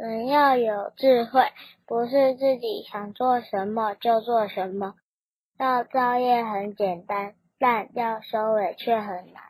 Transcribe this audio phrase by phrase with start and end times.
[0.00, 1.42] 人要有智慧
[1.84, 4.94] 不是自己想做什么就做什么。
[5.58, 9.49] 要造业很简单但要收尾却很难。